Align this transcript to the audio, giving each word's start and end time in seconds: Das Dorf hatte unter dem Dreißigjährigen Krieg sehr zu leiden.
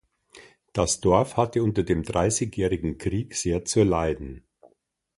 Das 0.73 0.99
Dorf 0.99 1.37
hatte 1.37 1.61
unter 1.61 1.83
dem 1.83 2.01
Dreißigjährigen 2.01 2.97
Krieg 2.97 3.35
sehr 3.35 3.65
zu 3.65 3.83
leiden. 3.83 4.43